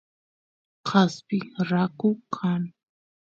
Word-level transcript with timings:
kaspi 0.87 1.37
raku 1.69 2.09
kan 2.35 2.61